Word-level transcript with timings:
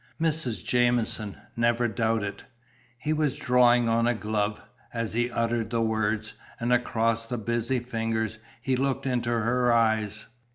"Mrs. 0.19 0.65
Jamieson, 0.65 1.37
never 1.55 1.87
doubt 1.87 2.23
it." 2.23 2.43
He 2.97 3.13
was 3.13 3.35
drawing 3.35 3.87
on 3.87 4.07
a 4.07 4.15
glove, 4.15 4.59
as 4.91 5.13
he 5.13 5.29
uttered 5.29 5.69
the 5.69 5.83
words, 5.83 6.33
and 6.59 6.73
across 6.73 7.27
the 7.27 7.37
busy 7.37 7.79
fingers 7.79 8.39
he 8.63 8.75
looked 8.75 9.05
into 9.05 9.29
her 9.29 9.71
eyes. 9.71 10.27